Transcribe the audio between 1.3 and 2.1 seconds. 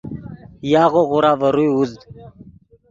ڤے روئے اوزد